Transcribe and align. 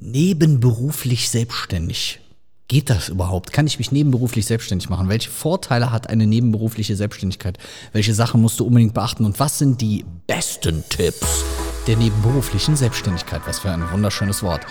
nebenberuflich 0.00 1.28
selbstständig. 1.28 2.20
Geht 2.68 2.88
das 2.88 3.08
überhaupt? 3.08 3.52
Kann 3.52 3.66
ich 3.66 3.78
mich 3.78 3.90
nebenberuflich 3.90 4.46
selbstständig 4.46 4.88
machen? 4.88 5.08
Welche 5.08 5.28
Vorteile 5.28 5.90
hat 5.90 6.08
eine 6.08 6.26
nebenberufliche 6.26 6.94
Selbstständigkeit? 6.94 7.58
Welche 7.92 8.14
Sachen 8.14 8.40
musst 8.40 8.60
du 8.60 8.64
unbedingt 8.64 8.94
beachten? 8.94 9.24
Und 9.24 9.40
was 9.40 9.58
sind 9.58 9.80
die 9.80 10.04
besten 10.26 10.84
Tipps 10.88 11.44
der 11.86 11.96
nebenberuflichen 11.96 12.76
Selbstständigkeit? 12.76 13.42
Was 13.46 13.58
für 13.58 13.72
ein 13.72 13.90
wunderschönes 13.90 14.42
Wort. 14.42 14.64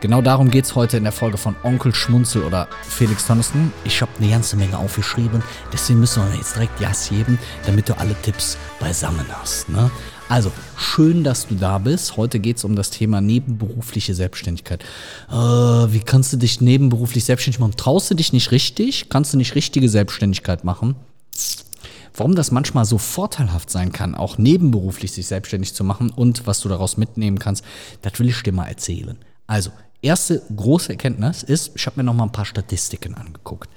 Genau 0.00 0.22
darum 0.22 0.50
geht 0.50 0.64
es 0.64 0.74
heute 0.74 0.96
in 0.96 1.02
der 1.02 1.12
Folge 1.12 1.36
von 1.36 1.54
Onkel 1.62 1.94
Schmunzel 1.94 2.42
oder 2.42 2.68
Felix 2.82 3.26
Tonnesten. 3.26 3.70
Ich 3.84 4.00
habe 4.00 4.10
eine 4.18 4.30
ganze 4.30 4.56
Menge 4.56 4.78
aufgeschrieben, 4.78 5.42
deswegen 5.70 6.00
müssen 6.00 6.22
wir 6.26 6.38
jetzt 6.38 6.54
direkt 6.54 6.80
Jas 6.80 7.10
geben, 7.10 7.38
damit 7.66 7.90
du 7.90 7.98
alle 7.98 8.14
Tipps 8.22 8.56
beisammen 8.80 9.26
hast. 9.28 9.68
Ne? 9.68 9.90
Also, 10.30 10.50
schön, 10.78 11.22
dass 11.22 11.48
du 11.48 11.54
da 11.54 11.76
bist. 11.76 12.16
Heute 12.16 12.38
geht 12.38 12.56
es 12.56 12.64
um 12.64 12.76
das 12.76 12.88
Thema 12.88 13.20
nebenberufliche 13.20 14.14
Selbstständigkeit. 14.14 14.82
Äh, 15.28 15.34
wie 15.34 16.00
kannst 16.00 16.32
du 16.32 16.38
dich 16.38 16.62
nebenberuflich 16.62 17.24
selbstständig 17.24 17.60
machen? 17.60 17.76
Traust 17.76 18.10
du 18.10 18.14
dich 18.14 18.32
nicht 18.32 18.52
richtig? 18.52 19.10
Kannst 19.10 19.34
du 19.34 19.36
nicht 19.36 19.54
richtige 19.54 19.90
Selbstständigkeit 19.90 20.64
machen? 20.64 20.96
Warum 22.14 22.34
das 22.34 22.52
manchmal 22.52 22.86
so 22.86 22.96
vorteilhaft 22.96 23.68
sein 23.68 23.92
kann, 23.92 24.14
auch 24.14 24.38
nebenberuflich 24.38 25.12
sich 25.12 25.26
selbstständig 25.26 25.74
zu 25.74 25.84
machen 25.84 26.10
und 26.10 26.46
was 26.46 26.60
du 26.60 26.70
daraus 26.70 26.96
mitnehmen 26.96 27.38
kannst, 27.38 27.64
das 28.00 28.18
will 28.18 28.30
ich 28.30 28.42
dir 28.42 28.52
mal 28.52 28.66
erzählen. 28.66 29.18
Also, 29.46 29.72
erste 30.02 30.42
große 30.54 30.90
Erkenntnis 30.90 31.42
ist, 31.42 31.72
ich 31.74 31.86
habe 31.86 31.98
mir 31.98 32.04
noch 32.04 32.14
mal 32.14 32.24
ein 32.24 32.32
paar 32.32 32.44
Statistiken 32.44 33.14
angeguckt. 33.14 33.70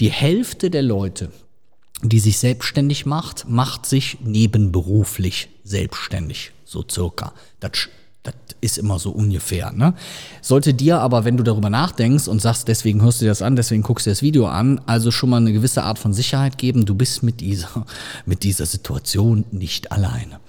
Die 0.00 0.10
Hälfte 0.10 0.70
der 0.70 0.82
Leute, 0.82 1.30
die 2.02 2.20
sich 2.20 2.38
selbstständig 2.38 3.06
macht, 3.06 3.48
macht 3.48 3.86
sich 3.86 4.18
nebenberuflich 4.22 5.48
selbstständig, 5.64 6.52
so 6.64 6.84
circa. 6.88 7.32
Das, 7.60 7.72
das 8.22 8.34
ist 8.60 8.78
immer 8.78 8.98
so 8.98 9.10
ungefähr. 9.10 9.72
Ne? 9.72 9.94
Sollte 10.42 10.74
dir 10.74 11.00
aber, 11.00 11.24
wenn 11.24 11.36
du 11.36 11.42
darüber 11.42 11.70
nachdenkst 11.70 12.28
und 12.28 12.40
sagst, 12.40 12.68
deswegen 12.68 13.02
hörst 13.02 13.20
du 13.20 13.24
dir 13.24 13.30
das 13.30 13.42
an, 13.42 13.56
deswegen 13.56 13.82
guckst 13.82 14.06
du 14.06 14.10
das 14.10 14.22
Video 14.22 14.46
an, 14.46 14.80
also 14.86 15.10
schon 15.10 15.30
mal 15.30 15.38
eine 15.38 15.52
gewisse 15.52 15.82
Art 15.82 15.98
von 15.98 16.12
Sicherheit 16.12 16.58
geben, 16.58 16.86
du 16.86 16.94
bist 16.94 17.22
mit 17.22 17.40
dieser, 17.40 17.86
mit 18.26 18.42
dieser 18.42 18.66
Situation 18.66 19.44
nicht 19.50 19.92
alleine. 19.92 20.40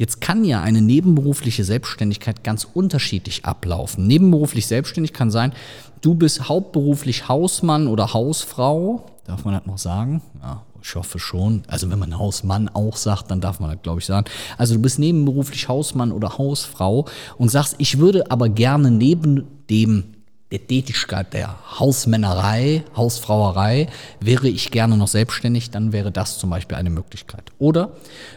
Jetzt 0.00 0.22
kann 0.22 0.44
ja 0.44 0.62
eine 0.62 0.80
nebenberufliche 0.80 1.62
Selbstständigkeit 1.62 2.42
ganz 2.42 2.64
unterschiedlich 2.64 3.44
ablaufen. 3.44 4.06
Nebenberuflich 4.06 4.66
selbstständig 4.66 5.12
kann 5.12 5.30
sein, 5.30 5.52
du 6.00 6.14
bist 6.14 6.48
hauptberuflich 6.48 7.28
Hausmann 7.28 7.86
oder 7.86 8.14
Hausfrau, 8.14 9.04
darf 9.26 9.44
man 9.44 9.52
das 9.52 9.66
noch 9.66 9.76
sagen? 9.76 10.22
Ja, 10.40 10.62
ich 10.80 10.94
hoffe 10.94 11.18
schon. 11.18 11.64
Also 11.66 11.90
wenn 11.90 11.98
man 11.98 12.18
Hausmann 12.18 12.70
auch 12.70 12.96
sagt, 12.96 13.30
dann 13.30 13.42
darf 13.42 13.60
man 13.60 13.72
das, 13.72 13.82
glaube 13.82 14.00
ich, 14.00 14.06
sagen. 14.06 14.24
Also 14.56 14.72
du 14.76 14.80
bist 14.80 14.98
nebenberuflich 14.98 15.68
Hausmann 15.68 16.12
oder 16.12 16.38
Hausfrau 16.38 17.04
und 17.36 17.50
sagst, 17.50 17.74
ich 17.76 17.98
würde 17.98 18.30
aber 18.30 18.48
gerne 18.48 18.90
neben 18.90 19.48
dem 19.68 20.14
der 20.50 20.66
Tätigkeit 20.66 21.32
der 21.32 21.56
Hausmännerei, 21.78 22.82
Hausfrauerei, 22.96 23.88
wäre 24.20 24.48
ich 24.48 24.70
gerne 24.70 24.96
noch 24.96 25.08
selbstständig, 25.08 25.70
dann 25.70 25.92
wäre 25.92 26.10
das 26.10 26.38
zum 26.38 26.50
Beispiel 26.50 26.76
eine 26.76 26.90
Möglichkeit. 26.90 27.52
Oder 27.58 27.92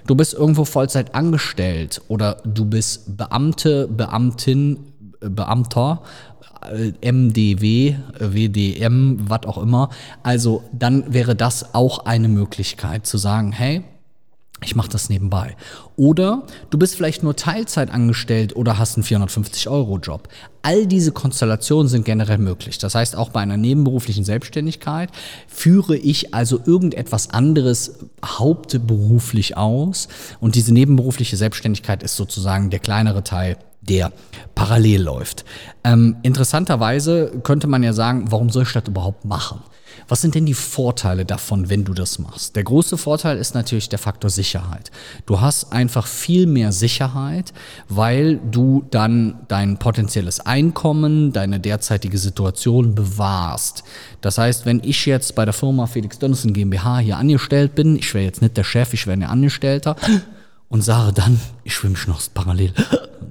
du 0.06 0.16
bist 0.16 0.34
irgendwo 0.34 0.66
Vollzeit 0.66 1.16
angestellt 1.16 2.02
oder 2.08 2.38
du 2.46 2.66
bist 2.66 3.18
Beamte, 3.18 3.88
Beamtin, 3.88 4.80
äh, 5.22 5.30
Beamter, 5.30 6.04
äh, 6.72 6.94
MDW, 7.02 7.96
WDM, 8.20 9.18
was 9.28 9.46
auch 9.48 9.58
immer. 9.58 9.90
Also 10.22 10.64
dann 10.72 11.14
wäre 11.14 11.36
das 11.36 11.74
auch 11.74 12.06
eine 12.06 12.28
Möglichkeit 12.28 13.08
zu 13.08 13.18
sagen, 13.18 13.52
hey, 13.52 13.84
ich 14.66 14.76
mache 14.76 14.90
das 14.90 15.10
nebenbei. 15.10 15.56
Oder 15.96 16.44
du 16.70 16.78
bist 16.78 16.96
vielleicht 16.96 17.24
nur 17.24 17.36
Teilzeit 17.36 17.92
angestellt 17.92 18.56
oder 18.56 18.78
hast 18.78 18.96
einen 18.98 19.04
450-Euro-Job. 19.04 20.28
All 20.62 20.88
diese 20.88 21.12
Konstellationen 21.12 21.88
sind 21.88 22.06
generell 22.06 22.38
möglich. 22.38 22.78
Das 22.78 22.96
heißt, 22.96 23.16
auch 23.16 23.30
bei 23.30 23.42
einer 23.42 23.58
nebenberuflichen 23.58 24.24
Selbstständigkeit 24.24 25.10
führe 25.48 25.98
ich 25.98 26.34
also 26.34 26.60
irgendetwas 26.66 27.30
anderes 27.32 28.00
hauptberuflich 28.26 29.58
aus. 29.58 30.08
Und 30.40 30.56
diese 30.56 30.74
nebenberufliche 30.74 31.38
Selbstständigkeit 31.38 32.02
ist 32.04 32.16
sozusagen 32.16 32.70
der 32.70 32.80
kleinere 32.80 33.24
Teil 33.24 33.58
der 33.82 34.12
parallel 34.56 35.02
läuft. 35.02 35.46
Ähm, 35.84 36.16
interessanterweise 36.24 37.32
könnte 37.44 37.68
man 37.68 37.84
ja 37.84 37.94
sagen, 37.94 38.32
warum 38.32 38.50
soll 38.50 38.64
ich 38.64 38.72
das 38.72 38.88
überhaupt 38.88 39.26
machen? 39.26 39.62
Was 40.08 40.22
sind 40.22 40.36
denn 40.36 40.46
die 40.46 40.54
Vorteile 40.54 41.26
davon, 41.26 41.70
wenn 41.70 41.84
du 41.84 41.94
das 41.94 42.20
machst? 42.20 42.56
Der 42.56 42.64
große 42.64 42.98
Vorteil 42.98 43.38
ist 43.38 43.56
natürlich 43.56 43.90
der 43.90 44.00
Faktor 44.00 44.30
Sicherheit. 44.30 44.92
Du 45.26 45.42
hast 45.42 45.72
einfach 45.72 46.08
viel 46.08 46.48
mehr 46.48 46.72
Sicherheit, 46.72 47.54
weil 47.90 48.38
du 48.38 48.86
dann 48.92 49.40
dein 49.48 49.78
potenzielles 49.78 50.40
Einkommen, 50.40 51.32
deine 51.32 51.60
derzeitige 51.60 52.18
Situation 52.18 52.96
bewahrst. 52.96 53.84
Das 54.22 54.38
heißt, 54.38 54.66
wenn 54.66 54.82
ich 54.84 55.06
jetzt 55.06 55.36
bei 55.36 55.46
der 55.46 55.54
Firma 55.54 55.88
Felix 55.88 56.20
Donnison 56.20 56.54
GmbH 56.54 57.00
hier 57.00 57.18
angestellt 57.18 57.76
bin, 57.76 57.96
ich 57.96 58.14
wäre 58.14 58.26
jetzt 58.26 58.42
nicht 58.42 58.58
der 58.58 58.64
Chef, 58.64 58.94
ich 58.94 59.08
wäre 59.08 59.18
ein 59.18 59.24
Angestellter 59.24 59.96
und 60.70 60.82
sage 60.82 61.14
dann, 61.14 61.40
ich 61.64 61.76
schwimme 61.76 61.94
mich 61.94 62.08
noch 62.08 62.22
parallel. 62.34 62.74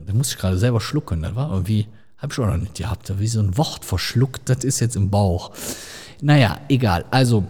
Da 0.06 0.12
muss 0.12 0.31
ich 0.31 0.39
gerade 0.39 0.59
selber 0.59 0.81
schlucken, 0.81 1.22
das 1.22 1.34
war 1.34 1.51
irgendwie, 1.51 1.87
habe 2.19 2.33
ich 2.33 2.39
auch 2.39 2.47
noch 2.47 2.56
nicht 2.56 2.75
gehabt, 2.75 3.12
wie 3.19 3.27
so 3.27 3.41
ein 3.41 3.56
Wort 3.56 3.84
verschluckt, 3.84 4.49
das 4.49 4.65
ist 4.65 4.81
jetzt 4.81 4.97
im 4.97 5.11
Bauch. 5.11 5.51
Naja, 6.21 6.59
egal. 6.69 7.05
Also 7.11 7.45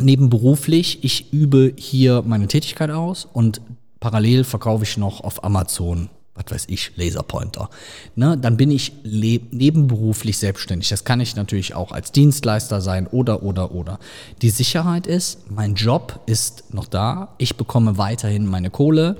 nebenberuflich, 0.00 1.04
ich 1.04 1.32
übe 1.32 1.72
hier 1.76 2.22
meine 2.26 2.48
Tätigkeit 2.48 2.90
aus 2.90 3.26
und 3.32 3.60
parallel 4.00 4.44
verkaufe 4.44 4.84
ich 4.84 4.96
noch 4.96 5.22
auf 5.22 5.42
Amazon 5.44 6.10
was 6.36 6.52
weiß 6.52 6.64
ich, 6.68 6.92
Laserpointer. 6.96 7.70
Ne, 8.14 8.36
dann 8.38 8.56
bin 8.56 8.70
ich 8.70 8.92
nebenberuflich 9.04 10.38
selbstständig. 10.38 10.88
Das 10.88 11.04
kann 11.04 11.20
ich 11.20 11.36
natürlich 11.36 11.74
auch 11.74 11.92
als 11.92 12.12
Dienstleister 12.12 12.80
sein 12.80 13.06
oder, 13.06 13.42
oder, 13.42 13.72
oder. 13.72 13.98
Die 14.42 14.50
Sicherheit 14.50 15.06
ist, 15.06 15.50
mein 15.50 15.74
Job 15.74 16.20
ist 16.26 16.74
noch 16.74 16.86
da. 16.86 17.34
Ich 17.38 17.56
bekomme 17.56 17.98
weiterhin 17.98 18.46
meine 18.46 18.70
Kohle, 18.70 19.16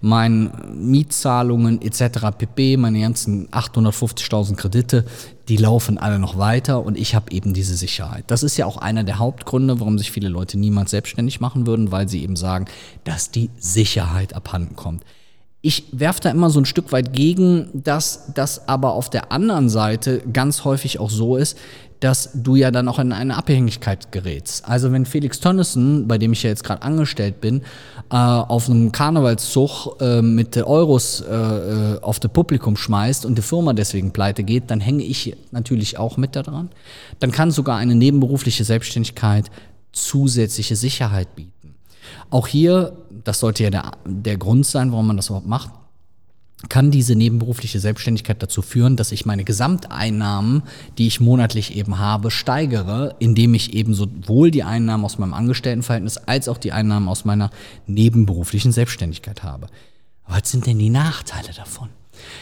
meine 0.00 0.52
Mietzahlungen 0.72 1.82
etc. 1.82 2.36
pp, 2.36 2.76
meine 2.76 3.00
ganzen 3.00 3.48
850.000 3.48 4.56
Kredite, 4.56 5.04
die 5.48 5.56
laufen 5.56 5.98
alle 5.98 6.18
noch 6.18 6.38
weiter 6.38 6.84
und 6.84 6.96
ich 6.96 7.14
habe 7.14 7.32
eben 7.32 7.54
diese 7.54 7.76
Sicherheit. 7.76 8.24
Das 8.28 8.42
ist 8.42 8.56
ja 8.56 8.66
auch 8.66 8.76
einer 8.76 9.02
der 9.02 9.18
Hauptgründe, 9.18 9.80
warum 9.80 9.98
sich 9.98 10.10
viele 10.10 10.28
Leute 10.28 10.58
niemals 10.58 10.90
selbstständig 10.90 11.40
machen 11.40 11.66
würden, 11.66 11.90
weil 11.90 12.08
sie 12.08 12.22
eben 12.22 12.36
sagen, 12.36 12.66
dass 13.04 13.30
die 13.30 13.50
Sicherheit 13.58 14.34
abhanden 14.34 14.76
kommt 14.76 15.04
ich 15.62 15.84
werfe 15.92 16.20
da 16.22 16.30
immer 16.30 16.50
so 16.50 16.60
ein 16.60 16.64
Stück 16.64 16.92
weit 16.92 17.12
gegen, 17.12 17.68
dass 17.74 18.32
das 18.34 18.66
aber 18.68 18.94
auf 18.94 19.10
der 19.10 19.30
anderen 19.30 19.68
Seite 19.68 20.22
ganz 20.32 20.64
häufig 20.64 20.98
auch 20.98 21.10
so 21.10 21.36
ist, 21.36 21.58
dass 22.00 22.30
du 22.32 22.56
ja 22.56 22.70
dann 22.70 22.88
auch 22.88 22.98
in 22.98 23.12
eine 23.12 23.36
Abhängigkeit 23.36 24.10
gerätst. 24.10 24.66
Also 24.66 24.90
wenn 24.90 25.04
Felix 25.04 25.38
Tönnissen, 25.38 26.08
bei 26.08 26.16
dem 26.16 26.32
ich 26.32 26.42
ja 26.42 26.48
jetzt 26.48 26.64
gerade 26.64 26.80
angestellt 26.80 27.42
bin, 27.42 27.60
äh, 28.10 28.16
auf 28.16 28.70
einem 28.70 28.90
Karnevalszug 28.90 30.00
äh, 30.00 30.22
mit 30.22 30.56
Euros 30.56 31.20
äh, 31.20 31.98
auf 32.00 32.18
das 32.18 32.32
Publikum 32.32 32.76
schmeißt 32.76 33.26
und 33.26 33.36
die 33.36 33.42
Firma 33.42 33.74
deswegen 33.74 34.12
pleite 34.12 34.44
geht, 34.44 34.70
dann 34.70 34.80
hänge 34.80 35.04
ich 35.04 35.36
natürlich 35.50 35.98
auch 35.98 36.16
mit 36.16 36.36
daran. 36.36 36.70
Dann 37.18 37.32
kann 37.32 37.50
sogar 37.50 37.76
eine 37.76 37.94
nebenberufliche 37.94 38.64
Selbstständigkeit 38.64 39.50
zusätzliche 39.92 40.76
Sicherheit 40.76 41.36
bieten. 41.36 41.59
Auch 42.30 42.46
hier, 42.46 42.96
das 43.24 43.40
sollte 43.40 43.64
ja 43.64 43.70
der, 43.70 43.92
der 44.06 44.36
Grund 44.36 44.64
sein, 44.64 44.92
warum 44.92 45.08
man 45.08 45.16
das 45.16 45.26
überhaupt 45.26 45.48
macht, 45.48 45.70
kann 46.68 46.90
diese 46.90 47.14
nebenberufliche 47.14 47.80
Selbstständigkeit 47.80 48.42
dazu 48.42 48.60
führen, 48.60 48.96
dass 48.96 49.12
ich 49.12 49.24
meine 49.24 49.44
Gesamteinnahmen, 49.44 50.62
die 50.98 51.06
ich 51.06 51.20
monatlich 51.20 51.74
eben 51.74 51.98
habe, 51.98 52.30
steigere, 52.30 53.16
indem 53.18 53.54
ich 53.54 53.72
eben 53.72 53.94
sowohl 53.94 54.50
die 54.50 54.62
Einnahmen 54.62 55.04
aus 55.04 55.18
meinem 55.18 55.32
Angestelltenverhältnis 55.32 56.18
als 56.18 56.48
auch 56.48 56.58
die 56.58 56.72
Einnahmen 56.72 57.08
aus 57.08 57.24
meiner 57.24 57.50
nebenberuflichen 57.86 58.72
Selbstständigkeit 58.72 59.42
habe. 59.42 59.68
Was 60.28 60.50
sind 60.50 60.66
denn 60.66 60.78
die 60.78 60.90
Nachteile 60.90 61.52
davon? 61.56 61.88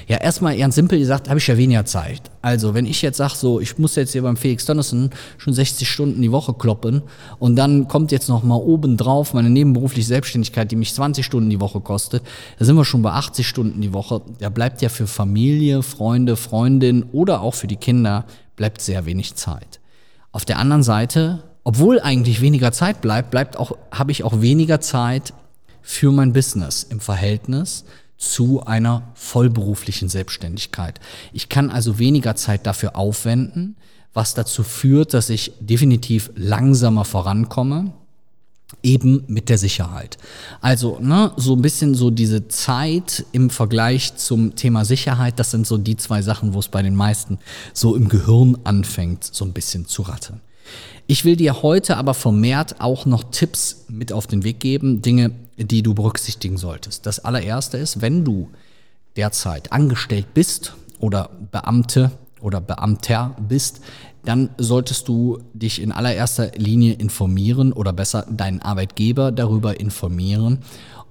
Ja, 0.06 0.18
erstmal 0.18 0.56
ganz 0.56 0.74
simpel 0.74 0.98
gesagt, 0.98 1.28
habe 1.28 1.38
ich 1.38 1.46
ja 1.46 1.56
weniger 1.56 1.84
Zeit. 1.84 2.22
Also, 2.42 2.74
wenn 2.74 2.86
ich 2.86 3.02
jetzt 3.02 3.16
sage, 3.16 3.34
so, 3.36 3.60
ich 3.60 3.78
muss 3.78 3.96
jetzt 3.96 4.12
hier 4.12 4.22
beim 4.22 4.36
Felix 4.36 4.64
Donnerson 4.64 5.10
schon 5.36 5.52
60 5.52 5.88
Stunden 5.88 6.22
die 6.22 6.32
Woche 6.32 6.54
kloppen 6.54 7.02
und 7.38 7.56
dann 7.56 7.88
kommt 7.88 8.12
jetzt 8.12 8.28
noch 8.28 8.42
mal 8.42 8.56
oben 8.56 8.96
drauf 8.96 9.34
meine 9.34 9.50
nebenberufliche 9.50 10.06
Selbstständigkeit, 10.06 10.70
die 10.70 10.76
mich 10.76 10.94
20 10.94 11.24
Stunden 11.24 11.50
die 11.50 11.60
Woche 11.60 11.80
kostet, 11.80 12.22
da 12.58 12.64
sind 12.64 12.76
wir 12.76 12.84
schon 12.84 13.02
bei 13.02 13.12
80 13.12 13.46
Stunden 13.46 13.80
die 13.80 13.92
Woche. 13.92 14.22
Da 14.38 14.48
bleibt 14.48 14.82
ja 14.82 14.88
für 14.88 15.06
Familie, 15.06 15.82
Freunde, 15.82 16.36
Freundin 16.36 17.04
oder 17.12 17.40
auch 17.40 17.54
für 17.54 17.66
die 17.66 17.76
Kinder 17.76 18.24
bleibt 18.56 18.80
sehr 18.80 19.06
wenig 19.06 19.34
Zeit. 19.34 19.80
Auf 20.32 20.44
der 20.44 20.58
anderen 20.58 20.82
Seite, 20.82 21.42
obwohl 21.64 22.00
eigentlich 22.00 22.40
weniger 22.40 22.72
Zeit 22.72 23.00
bleibt, 23.00 23.30
bleibt 23.30 23.56
auch, 23.56 23.72
habe 23.90 24.12
ich 24.12 24.24
auch 24.24 24.40
weniger 24.40 24.80
Zeit 24.80 25.32
für 25.80 26.12
mein 26.12 26.32
Business 26.34 26.82
im 26.82 27.00
Verhältnis 27.00 27.84
zu 28.18 28.66
einer 28.66 29.08
vollberuflichen 29.14 30.08
Selbstständigkeit. 30.08 31.00
Ich 31.32 31.48
kann 31.48 31.70
also 31.70 31.98
weniger 31.98 32.36
Zeit 32.36 32.66
dafür 32.66 32.96
aufwenden, 32.96 33.76
was 34.12 34.34
dazu 34.34 34.64
führt, 34.64 35.14
dass 35.14 35.30
ich 35.30 35.52
definitiv 35.60 36.30
langsamer 36.34 37.04
vorankomme. 37.04 37.92
eben 38.82 39.24
mit 39.28 39.48
der 39.48 39.56
Sicherheit. 39.56 40.18
Also, 40.60 40.98
ne, 41.00 41.32
so 41.36 41.54
ein 41.54 41.62
bisschen 41.62 41.94
so 41.94 42.10
diese 42.10 42.48
Zeit 42.48 43.24
im 43.32 43.48
Vergleich 43.48 44.16
zum 44.16 44.56
Thema 44.56 44.84
Sicherheit, 44.84 45.38
das 45.38 45.50
sind 45.52 45.66
so 45.66 45.78
die 45.78 45.96
zwei 45.96 46.20
Sachen, 46.20 46.52
wo 46.52 46.58
es 46.58 46.68
bei 46.68 46.82
den 46.82 46.94
meisten 46.94 47.38
so 47.72 47.96
im 47.96 48.10
Gehirn 48.10 48.58
anfängt, 48.64 49.24
so 49.24 49.46
ein 49.46 49.54
bisschen 49.54 49.86
zu 49.86 50.02
rattern. 50.02 50.42
Ich 51.06 51.24
will 51.24 51.36
dir 51.36 51.62
heute 51.62 51.96
aber 51.96 52.12
vermehrt 52.12 52.82
auch 52.82 53.06
noch 53.06 53.24
Tipps 53.30 53.86
mit 53.88 54.12
auf 54.12 54.26
den 54.26 54.44
Weg 54.44 54.60
geben, 54.60 55.00
Dinge, 55.00 55.30
die 55.58 55.82
du 55.82 55.94
berücksichtigen 55.94 56.56
solltest. 56.56 57.06
Das 57.06 57.24
allererste 57.24 57.76
ist, 57.76 58.00
wenn 58.00 58.24
du 58.24 58.50
derzeit 59.16 59.72
angestellt 59.72 60.32
bist 60.34 60.74
oder 61.00 61.30
Beamte 61.50 62.12
oder 62.40 62.60
Beamter 62.60 63.34
bist, 63.48 63.80
dann 64.24 64.50
solltest 64.58 65.08
du 65.08 65.38
dich 65.54 65.80
in 65.80 65.90
allererster 65.92 66.52
Linie 66.56 66.94
informieren 66.94 67.72
oder 67.72 67.92
besser 67.92 68.26
deinen 68.30 68.60
Arbeitgeber 68.60 69.32
darüber 69.32 69.80
informieren, 69.80 70.58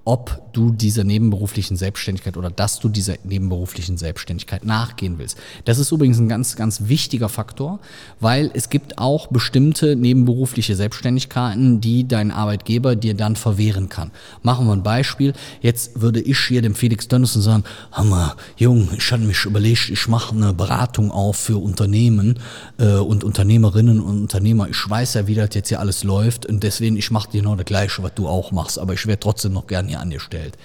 ob 0.07 0.42
du 0.54 0.71
dieser 0.71 1.04
nebenberuflichen 1.04 1.75
Selbstständigkeit 1.75 2.38
oder 2.38 2.50
dass 2.50 2.80
du 2.80 2.88
dieser 2.88 3.15
nebenberuflichen 3.25 3.98
Selbstständigkeit 3.98 4.63
nachgehen 4.63 5.19
willst. 5.19 5.38
Das 5.65 5.80
ist 5.80 5.92
übrigens 5.92 6.18
ein 6.18 6.30
ganz, 6.30 6.56
ganz 6.56 6.83
wichtiger 6.88 7.27
Faktor, 7.27 7.80
weil 8.21 8.50
es 8.54 8.69
gibt 8.69 9.00
auch 9.00 9.27
bestimmte 9.27 9.98
nebenberufliche 9.98 10.77
Selbstständigkeiten, 10.77 11.81
die 11.81 12.07
dein 12.07 12.31
Arbeitgeber 12.31 12.95
dir 12.95 13.15
dann 13.15 13.36
verwehren 13.36 13.89
kann. 13.89 14.12
Machen 14.44 14.65
wir 14.68 14.74
ein 14.74 14.81
Beispiel. 14.81 15.33
Jetzt 15.62 16.00
würde 16.00 16.21
ich 16.21 16.39
hier 16.39 16.62
dem 16.62 16.74
Felix 16.74 17.10
Dönnissen 17.10 17.42
sagen, 17.42 17.65
Hammer, 17.92 18.38
Jung, 18.56 18.88
ich 18.98 19.12
habe 19.12 19.24
mich 19.24 19.44
überlegt, 19.44 19.89
ich 19.89 20.07
mache 20.07 20.33
eine 20.33 20.53
Beratung 20.53 21.12
auf 21.12 21.36
für 21.36 21.57
Unternehmen 21.62 22.39
äh, 22.77 22.94
und 22.94 23.25
Unternehmerinnen 23.25 24.00
und 24.00 24.21
Unternehmer. 24.21 24.69
Ich 24.69 24.89
weiß 24.89 25.15
ja, 25.15 25.27
wie 25.27 25.36
das 25.36 25.50
jetzt 25.51 25.68
hier 25.68 25.81
alles 25.81 26.06
läuft 26.06 26.45
und 26.45 26.63
deswegen, 26.63 26.95
ich 26.95 27.12
mache 27.12 27.30
dir 27.30 27.42
genau 27.42 27.57
das 27.57 27.65
Gleiche, 27.65 28.01
was 28.03 28.13
du 28.15 28.30
auch 28.30 28.53
machst, 28.53 28.80
aber 28.80 28.94
ich 28.94 29.06
wäre 29.06 29.19
trotzdem 29.19 29.51
noch 29.51 29.68
gerne 29.68 29.89
hier 29.89 29.96
mir 29.97 30.01
angestellt. 30.01 30.57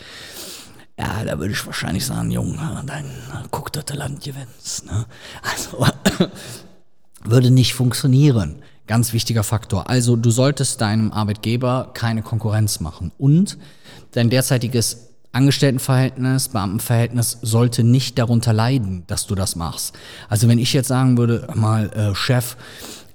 Ja, 0.99 1.25
da 1.25 1.39
würde 1.39 1.53
ich 1.53 1.67
wahrscheinlich 1.67 2.05
sagen, 2.05 2.31
Junge, 2.31 2.83
dein 2.87 3.07
guck, 3.51 3.73
dass 3.73 3.87
du 3.87 3.95
Land 3.95 4.23
gewinnst. 4.23 4.87
Ne? 4.87 5.07
Also 5.43 5.87
würde 7.25 7.51
nicht 7.51 7.75
funktionieren. 7.75 8.63
Ganz 8.87 9.13
wichtiger 9.13 9.43
Faktor. 9.43 9.89
Also 9.89 10.17
du 10.17 10.31
solltest 10.31 10.81
deinem 10.81 11.13
Arbeitgeber 11.13 11.91
keine 11.95 12.23
Konkurrenz 12.23 12.81
machen. 12.81 13.11
Und 13.17 13.57
dein 14.11 14.29
derzeitiges 14.29 15.09
Angestelltenverhältnis, 15.33 16.49
Beamtenverhältnis 16.49 17.39
sollte 17.41 17.85
nicht 17.85 18.19
darunter 18.19 18.53
leiden, 18.53 19.05
dass 19.07 19.27
du 19.27 19.35
das 19.35 19.57
machst. 19.57 19.95
Also 20.29 20.47
wenn 20.47 20.59
ich 20.59 20.75
jetzt 20.75 20.89
sagen 20.89 21.17
würde, 21.17 21.49
mal 21.55 21.91
äh, 21.93 22.15
Chef, 22.15 22.57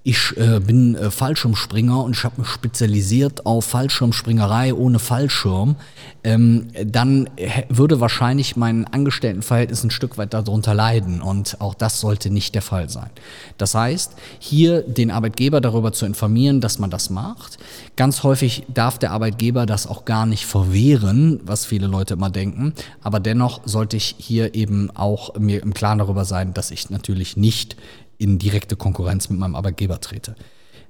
ich 0.07 0.37
äh, 0.37 0.61
bin 0.61 0.95
äh, 0.95 1.11
Fallschirmspringer 1.11 2.01
und 2.01 2.15
ich 2.15 2.23
habe 2.23 2.39
mich 2.39 2.49
spezialisiert 2.49 3.45
auf 3.45 3.65
Fallschirmspringerei 3.65 4.73
ohne 4.73 4.99
Fallschirm, 4.99 5.75
ähm, 6.23 6.67
dann 6.81 7.29
würde 7.67 7.99
wahrscheinlich 7.99 8.55
mein 8.55 8.85
Angestelltenverhältnis 8.85 9.83
ein 9.83 9.91
Stück 9.91 10.17
weit 10.17 10.33
darunter 10.33 10.73
leiden 10.73 11.21
und 11.21 11.59
auch 11.59 11.73
das 11.73 11.99
sollte 11.99 12.29
nicht 12.29 12.55
der 12.55 12.61
Fall 12.61 12.87
sein. 12.87 13.09
Das 13.57 13.75
heißt, 13.75 14.13
hier 14.39 14.81
den 14.81 15.11
Arbeitgeber 15.11 15.59
darüber 15.59 15.91
zu 15.91 16.05
informieren, 16.05 16.61
dass 16.61 16.79
man 16.79 16.89
das 16.89 17.09
macht. 17.09 17.57
Ganz 17.97 18.23
häufig 18.23 18.63
darf 18.73 18.97
der 18.99 19.11
Arbeitgeber 19.11 19.65
das 19.65 19.87
auch 19.87 20.05
gar 20.05 20.25
nicht 20.25 20.45
verwehren, 20.45 21.41
was 21.43 21.65
viele 21.65 21.87
Leute 21.87 22.13
immer 22.13 22.29
denken, 22.29 22.73
aber 23.01 23.19
dennoch 23.19 23.59
sollte 23.65 23.97
ich 23.97 24.15
hier 24.17 24.55
eben 24.55 24.89
auch 24.91 25.35
mir 25.37 25.61
im 25.61 25.73
Klaren 25.73 25.97
darüber 25.97 26.23
sein, 26.23 26.53
dass 26.53 26.71
ich 26.71 26.89
natürlich 26.89 27.35
nicht 27.35 27.75
in 28.17 28.39
direkte 28.39 28.75
Konkurrenz 28.75 29.29
mit 29.29 29.39
meinem 29.39 29.55
Arbeitgeber 29.55 30.01
trete. 30.01 30.35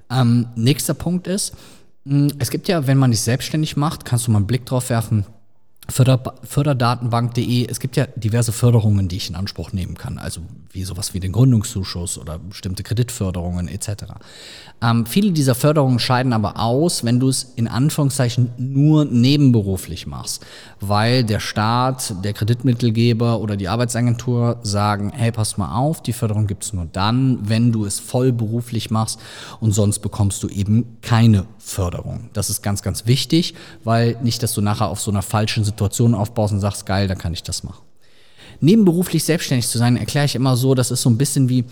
Ähm, 0.09 0.47
nächster 0.56 0.94
Punkt 0.94 1.27
ist, 1.27 1.53
es 2.39 2.50
gibt 2.50 2.68
ja, 2.68 2.88
wenn 2.88 2.97
man 2.97 3.12
sich 3.12 3.21
selbstständig 3.21 3.75
macht, 3.75 4.06
kannst 4.06 4.27
du 4.27 4.31
mal 4.31 4.38
einen 4.38 4.47
Blick 4.47 4.65
drauf 4.65 4.89
werfen, 4.89 5.25
Förder, 5.89 6.19
Förderdatenbank.de, 6.44 7.68
es 7.69 7.80
gibt 7.80 7.95
ja 7.95 8.07
diverse 8.16 8.51
Förderungen, 8.51 9.07
die 9.07 9.18
ich 9.18 9.30
in 9.30 9.36
Anspruch 9.36 9.72
nehmen 9.72 9.95
kann, 9.95 10.18
also 10.18 10.42
wie 10.72 10.84
sowas 10.84 11.13
wie 11.13 11.22
den 11.22 11.31
Gründungszuschuss 11.31 12.18
oder 12.18 12.39
bestimmte 12.39 12.84
Kreditförderungen 12.84 13.69
etc. 13.69 13.89
Ähm, 14.81 15.06
viele 15.06 15.31
dieser 15.31 15.56
Förderungen 15.56 16.00
scheiden 16.00 16.34
aber 16.34 16.60
aus, 16.60 17.06
wenn 17.06 17.19
du 17.19 17.30
es 17.30 17.54
in 17.56 17.69
Anführungszeichen 17.69 18.51
nur 18.57 19.06
nebenberuflich 19.06 20.07
machst, 20.07 20.45
weil 20.81 21.24
der 21.24 21.39
Staat, 21.39 22.13
der 22.24 22.33
Kreditmittelgeber 22.33 23.40
oder 23.40 23.56
die 23.56 23.69
Arbeitsagentur 23.69 24.60
sagen, 24.63 25.13
hey, 25.16 25.31
pass 25.31 25.57
mal 25.57 25.74
auf, 25.74 26.04
die 26.04 26.13
Förderung 26.13 26.48
gibt 26.48 26.66
es 26.66 26.74
nur 26.74 26.86
dann, 26.86 27.40
wenn 27.50 27.72
du 27.72 27.86
es 27.86 28.00
vollberuflich 28.00 28.92
machst 28.92 29.19
und 29.62 29.72
sonst 29.72 30.00
bekommst 30.00 30.44
du 30.44 30.50
eben 30.50 30.98
keine 31.01 31.45
Förderung. 31.57 32.30
Das 32.33 32.50
ist 32.50 32.62
ganz, 32.62 32.81
ganz 32.83 33.07
wichtig, 33.07 33.56
weil 33.83 34.18
nicht, 34.22 34.44
dass 34.44 34.54
du 34.54 34.62
nachher 34.62 34.90
auf 34.90 35.00
so 35.00 35.12
einer 35.12 35.22
falschen 35.22 35.63
Situation 35.63 35.76
aufbaust 35.81 36.53
und 36.53 36.59
sagst, 36.59 36.85
geil, 36.85 37.07
dann 37.07 37.18
kann 37.18 37.33
ich 37.33 37.44
das 37.44 37.63
machen. 37.63 37.83
Nebenberuflich 38.59 39.24
selbstständig 39.24 39.68
zu 39.68 39.77
sein, 39.77 39.97
erkläre 39.97 40.25
ich 40.25 40.35
immer 40.35 40.57
so, 40.57 40.74
das 40.74 40.89
ist 40.89 41.01
so 41.01 41.09
ein 41.09 41.18
bisschen 41.18 41.47
wie, 41.47 41.65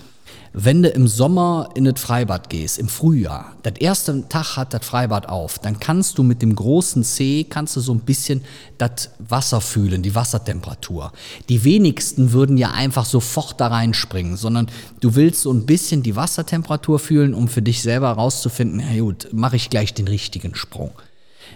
wenn 0.54 0.84
du 0.84 0.90
im 0.90 1.08
Sommer 1.08 1.70
in 1.76 1.84
das 1.84 2.00
Freibad 2.00 2.50
gehst, 2.50 2.78
im 2.78 2.88
Frühjahr, 2.88 3.54
das 3.64 3.74
erste 3.80 4.28
Tag 4.30 4.56
hat 4.56 4.74
das 4.74 4.86
Freibad 4.86 5.28
auf, 5.28 5.60
dann 5.60 5.80
kannst 5.80 6.18
du 6.18 6.24
mit 6.24 6.42
dem 6.42 6.56
großen 6.56 7.04
C, 7.04 7.44
kannst 7.44 7.76
du 7.76 7.82
so 7.82 7.94
ein 7.94 8.00
bisschen 8.00 8.42
das 8.78 9.10
Wasser 9.20 9.62
fühlen, 9.62 10.02
die 10.02 10.16
Wassertemperatur. 10.16 11.12
Die 11.50 11.64
wenigsten 11.64 12.32
würden 12.32 12.58
ja 12.58 12.72
einfach 12.72 13.06
sofort 13.06 13.60
da 13.60 13.68
reinspringen, 13.68 14.38
sondern 14.38 14.68
du 15.02 15.16
willst 15.16 15.42
so 15.42 15.52
ein 15.52 15.66
bisschen 15.66 16.04
die 16.04 16.16
Wassertemperatur 16.16 17.00
fühlen, 17.00 17.34
um 17.34 17.48
für 17.48 17.62
dich 17.62 17.82
selber 17.82 18.08
herauszufinden, 18.08 18.80
ja 18.80 19.02
gut, 19.02 19.28
mache 19.32 19.58
ich 19.58 19.70
gleich 19.70 19.94
den 19.94 20.08
richtigen 20.08 20.56
Sprung. 20.56 20.92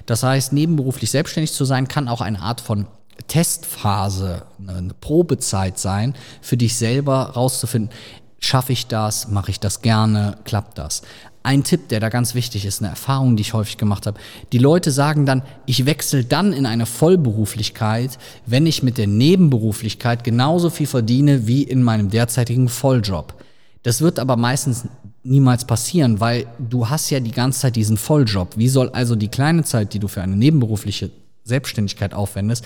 Das 0.06 0.24
heißt, 0.24 0.54
nebenberuflich 0.54 1.12
selbstständig 1.12 1.54
zu 1.54 1.66
sein, 1.66 1.88
kann 1.88 2.08
auch 2.08 2.22
eine 2.22 2.42
Art 2.42 2.62
von 2.62 2.88
Testphase, 3.28 4.44
eine 4.66 4.94
Probezeit 5.00 5.78
sein, 5.78 6.16
für 6.42 6.58
dich 6.58 6.76
selber 6.76 7.32
rauszufinden, 7.32 7.92
schaffe 8.40 8.74
ich 8.74 8.88
das, 8.88 9.28
mache 9.28 9.52
ich 9.52 9.60
das 9.60 9.82
gerne, 9.82 10.38
klappt 10.46 10.78
das. 10.78 11.02
Ein 11.42 11.64
Tipp, 11.64 11.88
der 11.90 12.00
da 12.00 12.10
ganz 12.10 12.36
wichtig 12.36 12.66
ist, 12.66 12.82
eine 12.82 12.90
Erfahrung, 12.90 13.36
die 13.36 13.42
ich 13.42 13.54
häufig 13.54 13.78
gemacht 13.78 14.08
habe. 14.08 14.20
Die 14.52 14.58
Leute 14.58 14.92
sagen 14.92 15.26
dann, 15.26 15.42
ich 15.66 15.86
wechsle 15.86 16.26
dann 16.26 16.52
in 16.52 16.66
eine 16.66 16.86
Vollberuflichkeit, 16.86 18.18
wenn 18.46 18.66
ich 18.66 18.84
mit 18.84 18.98
der 18.98 19.08
Nebenberuflichkeit 19.08 20.24
genauso 20.24 20.70
viel 20.70 20.88
verdiene 20.88 21.48
wie 21.48 21.64
in 21.64 21.82
meinem 21.82 22.10
derzeitigen 22.10 22.68
Volljob. 22.68 23.36
Das 23.84 24.02
wird 24.02 24.20
aber 24.20 24.36
meistens 24.36 24.86
niemals 25.24 25.66
passieren, 25.66 26.20
weil 26.20 26.46
du 26.60 26.90
hast 26.90 27.10
ja 27.10 27.20
die 27.20 27.32
ganze 27.32 27.62
Zeit 27.62 27.76
diesen 27.76 27.98
Volljob. 27.98 28.58
Wie 28.58 28.70
soll 28.70 28.90
also 28.90 29.16
die 29.16 29.28
kleine 29.28 29.64
Zeit, 29.64 29.94
die 29.94 30.00
du 30.00 30.08
für 30.08 30.22
eine 30.22 30.36
nebenberufliche 30.36 31.12
Selbstständigkeit 31.44 32.14
aufwendest, 32.14 32.66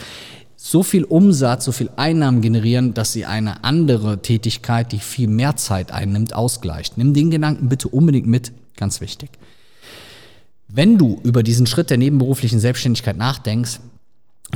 so 0.56 0.82
viel 0.82 1.04
Umsatz, 1.04 1.66
so 1.66 1.72
viel 1.72 1.90
Einnahmen 1.98 2.42
generieren, 2.42 2.94
dass 2.94 3.12
sie 3.12 3.26
eine 3.26 3.66
andere 3.66 4.22
Tätigkeit, 4.22 4.92
die 4.92 5.00
viel 5.00 5.28
mehr 5.28 5.58
Zeit 5.58 5.92
einnimmt, 5.92 6.34
ausgleicht. 6.34 6.98
Nimm 6.98 7.14
den 7.14 7.32
Gedanken 7.32 7.68
bitte 7.68 7.90
unbedingt 7.90 8.28
mit, 8.28 8.54
ganz 8.78 9.02
wichtig. 9.02 9.30
Wenn 10.70 10.98
du 10.98 11.20
über 11.24 11.44
diesen 11.44 11.68
Schritt 11.68 11.90
der 11.90 11.98
nebenberuflichen 11.98 12.60
Selbstständigkeit 12.60 13.18
nachdenkst, 13.18 13.80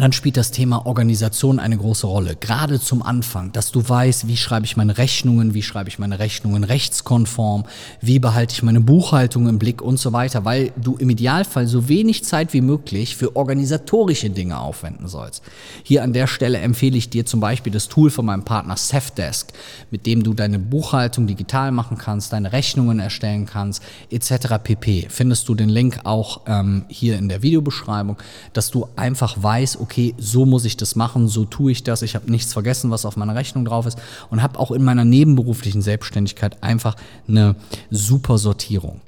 dann 0.01 0.11
spielt 0.11 0.37
das 0.37 0.51
Thema 0.51 0.85
Organisation 0.85 1.59
eine 1.59 1.77
große 1.77 2.05
Rolle. 2.05 2.35
Gerade 2.35 2.79
zum 2.79 3.01
Anfang, 3.01 3.51
dass 3.51 3.71
du 3.71 3.87
weißt, 3.87 4.27
wie 4.27 4.37
schreibe 4.37 4.65
ich 4.65 4.77
meine 4.77 4.97
Rechnungen, 4.97 5.53
wie 5.55 5.63
schreibe 5.63 5.89
ich 5.89 5.97
meine 5.97 6.19
Rechnungen 6.19 6.63
rechtskonform, 6.63 7.65
wie 7.99 8.19
behalte 8.19 8.53
ich 8.53 8.61
meine 8.61 8.79
Buchhaltung 8.79 9.47
im 9.47 9.57
Blick 9.57 9.81
und 9.81 9.99
so 9.99 10.13
weiter, 10.13 10.45
weil 10.45 10.71
du 10.77 10.97
im 10.97 11.09
Idealfall 11.09 11.65
so 11.65 11.89
wenig 11.89 12.23
Zeit 12.25 12.53
wie 12.53 12.61
möglich 12.61 13.15
für 13.15 13.35
organisatorische 13.35 14.29
Dinge 14.29 14.59
aufwenden 14.59 15.07
sollst. 15.07 15.41
Hier 15.83 16.03
an 16.03 16.13
der 16.13 16.27
Stelle 16.27 16.59
empfehle 16.59 16.97
ich 16.97 17.09
dir 17.09 17.25
zum 17.25 17.39
Beispiel 17.39 17.73
das 17.73 17.87
Tool 17.87 18.11
von 18.11 18.25
meinem 18.25 18.43
Partner 18.43 18.77
Safdesk, 18.77 19.53
mit 19.89 20.05
dem 20.05 20.21
du 20.21 20.35
deine 20.35 20.59
Buchhaltung 20.59 21.25
digital 21.25 21.71
machen 21.71 21.97
kannst, 21.97 22.33
deine 22.33 22.51
Rechnungen 22.51 22.99
erstellen 22.99 23.47
kannst, 23.47 23.81
etc. 24.11 24.59
pp. 24.63 25.07
Findest 25.09 25.49
du 25.49 25.55
den 25.55 25.69
Link 25.69 26.01
auch 26.03 26.41
ähm, 26.45 26.85
hier 26.87 27.17
in 27.17 27.29
der 27.29 27.41
Videobeschreibung, 27.41 28.17
dass 28.53 28.69
du 28.69 28.87
einfach 28.95 29.41
weißt, 29.41 29.86
so 30.17 30.45
muss 30.45 30.65
ich 30.65 30.77
das 30.77 30.95
machen, 30.95 31.27
so 31.27 31.45
tue 31.45 31.71
ich 31.71 31.83
das, 31.83 32.01
ich 32.01 32.15
habe 32.15 32.29
nichts 32.29 32.53
vergessen, 32.53 32.91
was 32.91 33.05
auf 33.05 33.17
meiner 33.17 33.35
Rechnung 33.35 33.65
drauf 33.65 33.85
ist 33.85 33.97
und 34.29 34.41
habe 34.41 34.59
auch 34.59 34.71
in 34.71 34.83
meiner 34.83 35.05
nebenberuflichen 35.05 35.81
Selbstständigkeit 35.81 36.61
einfach 36.63 36.95
eine 37.27 37.55
super 37.89 38.37
Sortierung. 38.37 39.01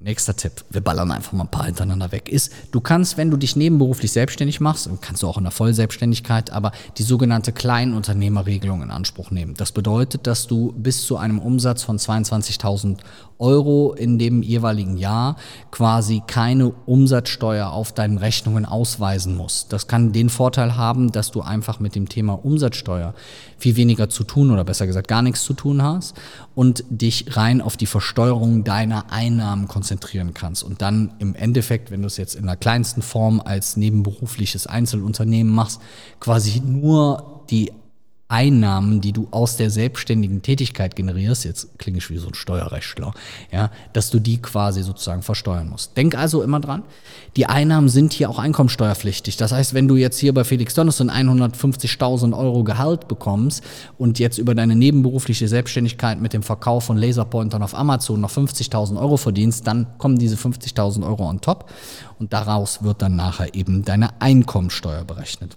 Nächster 0.00 0.36
Tipp, 0.36 0.64
wir 0.70 0.80
ballern 0.80 1.10
einfach 1.10 1.32
mal 1.32 1.42
ein 1.42 1.50
paar 1.50 1.64
hintereinander 1.64 2.12
weg, 2.12 2.28
ist, 2.28 2.52
du 2.70 2.80
kannst, 2.80 3.16
wenn 3.16 3.32
du 3.32 3.36
dich 3.36 3.56
nebenberuflich 3.56 4.12
selbstständig 4.12 4.60
machst, 4.60 4.88
kannst 5.00 5.24
du 5.24 5.26
auch 5.26 5.38
in 5.38 5.42
der 5.42 5.50
Vollselbstständigkeit, 5.50 6.50
aber 6.50 6.70
die 6.98 7.02
sogenannte 7.02 7.50
Kleinunternehmerregelung 7.50 8.82
in 8.82 8.92
Anspruch 8.92 9.32
nehmen. 9.32 9.54
Das 9.54 9.72
bedeutet, 9.72 10.28
dass 10.28 10.46
du 10.46 10.72
bis 10.76 11.02
zu 11.02 11.16
einem 11.16 11.40
Umsatz 11.40 11.82
von 11.82 11.98
22.000 11.98 12.98
Euro 13.40 13.92
in 13.92 14.18
dem 14.18 14.42
jeweiligen 14.42 14.96
Jahr 14.96 15.36
quasi 15.72 16.22
keine 16.26 16.70
Umsatzsteuer 16.86 17.70
auf 17.70 17.92
deinen 17.92 18.18
Rechnungen 18.18 18.66
ausweisen 18.66 19.36
musst. 19.36 19.72
Das 19.72 19.88
kann 19.88 20.12
den 20.12 20.28
Vorteil 20.28 20.76
haben, 20.76 21.10
dass 21.12 21.30
du 21.30 21.40
einfach 21.40 21.80
mit 21.80 21.94
dem 21.94 22.08
Thema 22.08 22.34
Umsatzsteuer 22.34 23.14
viel 23.56 23.76
weniger 23.76 24.08
zu 24.08 24.24
tun 24.24 24.50
oder 24.50 24.64
besser 24.64 24.86
gesagt 24.86 25.08
gar 25.08 25.22
nichts 25.22 25.44
zu 25.44 25.54
tun 25.54 25.82
hast 25.82 26.16
und 26.54 26.84
dich 26.88 27.36
rein 27.36 27.60
auf 27.60 27.76
die 27.76 27.86
Versteuerung 27.86 28.64
deiner 28.64 29.12
Einnahmen 29.12 29.66
konzentrierst 29.66 29.87
konzentrieren 29.88 30.34
kannst. 30.34 30.62
Und 30.62 30.82
dann 30.82 31.14
im 31.18 31.34
Endeffekt, 31.34 31.90
wenn 31.90 32.02
du 32.02 32.06
es 32.06 32.18
jetzt 32.18 32.34
in 32.34 32.44
der 32.46 32.56
kleinsten 32.56 33.00
Form 33.00 33.40
als 33.40 33.76
nebenberufliches 33.78 34.66
Einzelunternehmen 34.66 35.52
machst, 35.52 35.80
quasi 36.20 36.60
nur 36.60 37.44
die 37.48 37.72
Einnahmen, 38.28 39.00
die 39.00 39.12
du 39.12 39.26
aus 39.30 39.56
der 39.56 39.70
selbstständigen 39.70 40.42
Tätigkeit 40.42 40.94
generierst, 40.96 41.46
jetzt 41.46 41.78
klinge 41.78 41.96
ich 41.96 42.10
wie 42.10 42.18
so 42.18 42.28
ein 42.28 42.34
Steuerrechtler, 42.34 43.14
ja, 43.50 43.70
dass 43.94 44.10
du 44.10 44.18
die 44.18 44.40
quasi 44.42 44.82
sozusagen 44.82 45.22
versteuern 45.22 45.70
musst. 45.70 45.96
Denk 45.96 46.14
also 46.14 46.42
immer 46.42 46.60
dran, 46.60 46.82
die 47.36 47.46
Einnahmen 47.46 47.88
sind 47.88 48.12
hier 48.12 48.28
auch 48.28 48.38
einkommensteuerpflichtig. 48.38 49.38
Das 49.38 49.52
heißt, 49.52 49.72
wenn 49.72 49.88
du 49.88 49.96
jetzt 49.96 50.18
hier 50.18 50.34
bei 50.34 50.44
Felix 50.44 50.74
Donnerson 50.74 51.10
150.000 51.10 52.36
Euro 52.36 52.64
Gehalt 52.64 53.08
bekommst 53.08 53.64
und 53.96 54.18
jetzt 54.18 54.36
über 54.36 54.54
deine 54.54 54.76
nebenberufliche 54.76 55.48
Selbstständigkeit 55.48 56.20
mit 56.20 56.34
dem 56.34 56.42
Verkauf 56.42 56.84
von 56.84 56.98
Laserpointern 56.98 57.62
auf 57.62 57.74
Amazon 57.74 58.20
noch 58.20 58.30
50.000 58.30 59.00
Euro 59.00 59.16
verdienst, 59.16 59.66
dann 59.66 59.86
kommen 59.96 60.18
diese 60.18 60.36
50.000 60.36 61.06
Euro 61.06 61.26
on 61.26 61.40
top 61.40 61.70
und 62.18 62.34
daraus 62.34 62.82
wird 62.82 63.00
dann 63.00 63.16
nachher 63.16 63.54
eben 63.54 63.86
deine 63.86 64.20
Einkommensteuer 64.20 65.04
berechnet. 65.04 65.56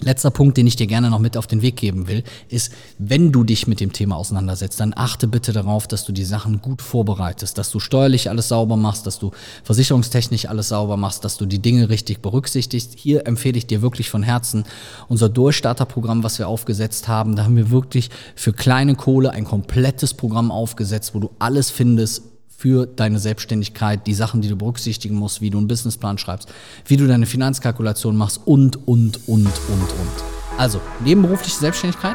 Letzter 0.00 0.30
Punkt, 0.30 0.56
den 0.56 0.66
ich 0.66 0.74
dir 0.74 0.86
gerne 0.86 1.10
noch 1.10 1.18
mit 1.18 1.36
auf 1.36 1.46
den 1.46 1.62
Weg 1.62 1.76
geben 1.76 2.08
will, 2.08 2.24
ist, 2.48 2.72
wenn 2.98 3.30
du 3.30 3.44
dich 3.44 3.66
mit 3.66 3.78
dem 3.78 3.92
Thema 3.92 4.16
auseinandersetzt, 4.16 4.80
dann 4.80 4.94
achte 4.96 5.28
bitte 5.28 5.52
darauf, 5.52 5.86
dass 5.86 6.04
du 6.04 6.12
die 6.12 6.24
Sachen 6.24 6.60
gut 6.60 6.82
vorbereitest, 6.82 7.56
dass 7.56 7.70
du 7.70 7.78
steuerlich 7.78 8.28
alles 8.28 8.48
sauber 8.48 8.76
machst, 8.76 9.06
dass 9.06 9.18
du 9.18 9.30
versicherungstechnisch 9.62 10.46
alles 10.46 10.68
sauber 10.68 10.96
machst, 10.96 11.24
dass 11.24 11.36
du 11.36 11.46
die 11.46 11.60
Dinge 11.60 11.88
richtig 11.88 12.20
berücksichtigst. 12.20 12.94
Hier 12.96 13.26
empfehle 13.26 13.58
ich 13.58 13.66
dir 13.66 13.82
wirklich 13.82 14.10
von 14.10 14.22
Herzen 14.22 14.64
unser 15.08 15.28
Durchstarterprogramm, 15.28 16.24
was 16.24 16.38
wir 16.38 16.48
aufgesetzt 16.48 17.06
haben. 17.06 17.36
Da 17.36 17.44
haben 17.44 17.56
wir 17.56 17.70
wirklich 17.70 18.10
für 18.34 18.52
kleine 18.52 18.96
Kohle 18.96 19.30
ein 19.30 19.44
komplettes 19.44 20.14
Programm 20.14 20.50
aufgesetzt, 20.50 21.14
wo 21.14 21.20
du 21.20 21.30
alles 21.38 21.70
findest, 21.70 22.31
für 22.62 22.86
deine 22.86 23.18
Selbstständigkeit, 23.18 24.06
die 24.06 24.14
Sachen, 24.14 24.40
die 24.40 24.48
du 24.48 24.54
berücksichtigen 24.54 25.16
musst, 25.16 25.40
wie 25.40 25.50
du 25.50 25.58
einen 25.58 25.66
Businessplan 25.66 26.16
schreibst, 26.16 26.48
wie 26.86 26.96
du 26.96 27.08
deine 27.08 27.26
Finanzkalkulation 27.26 28.16
machst 28.16 28.40
und, 28.44 28.86
und, 28.86 29.16
und, 29.26 29.46
und, 29.46 29.48
und. 29.48 30.58
Also, 30.58 30.80
nebenberufliche 31.04 31.58
Selbstständigkeit 31.58 32.14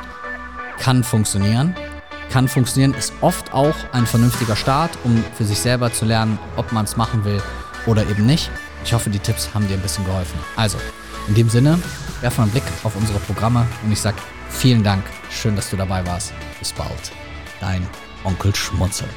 kann 0.79 1.03
funktionieren, 1.03 1.75
kann 2.29 2.47
funktionieren, 2.47 2.93
ist 2.93 3.11
oft 3.19 3.53
auch 3.53 3.75
ein 3.91 4.05
vernünftiger 4.05 4.55
Start, 4.55 4.97
um 5.03 5.21
für 5.35 5.43
sich 5.43 5.59
selber 5.59 5.91
zu 5.91 6.05
lernen, 6.05 6.39
ob 6.55 6.71
man 6.71 6.85
es 6.85 6.95
machen 6.95 7.25
will 7.25 7.41
oder 7.85 8.07
eben 8.09 8.25
nicht. 8.25 8.49
Ich 8.85 8.93
hoffe, 8.93 9.09
die 9.09 9.19
Tipps 9.19 9.53
haben 9.53 9.67
dir 9.67 9.73
ein 9.73 9.81
bisschen 9.81 10.05
geholfen. 10.05 10.39
Also, 10.55 10.77
in 11.27 11.35
dem 11.35 11.49
Sinne, 11.49 11.77
werf 12.21 12.37
mal 12.37 12.45
einen 12.45 12.53
Blick 12.53 12.63
auf 12.85 12.95
unsere 12.95 13.19
Programme 13.19 13.67
und 13.83 13.91
ich 13.91 13.99
sage 13.99 14.15
vielen 14.47 14.81
Dank. 14.81 15.03
Schön, 15.29 15.57
dass 15.57 15.69
du 15.69 15.75
dabei 15.75 16.07
warst. 16.07 16.31
Bis 16.57 16.71
bald. 16.71 17.11
Dein 17.59 17.85
Onkel 18.23 18.55
Schmunzel. 18.55 19.09